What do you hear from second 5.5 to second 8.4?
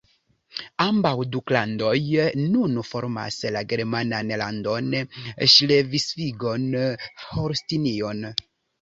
Ŝlesvigon-Holstinion.